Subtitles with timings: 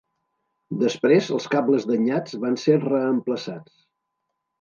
[0.83, 3.77] Després els cables danyats van ser reemplaçats.